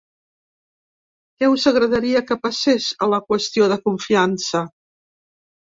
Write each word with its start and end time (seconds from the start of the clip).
Què 1.41 1.49
us 1.57 1.67
agradaria 1.73 2.23
que 2.31 2.39
passés 2.47 2.89
a 3.09 3.13
la 3.15 3.23
qüestió 3.29 3.71
de 3.75 3.81
confiança? 3.87 4.69